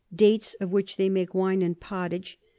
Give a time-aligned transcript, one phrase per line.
[0.15, 2.39] Dates, of which they make Wine and Pottage.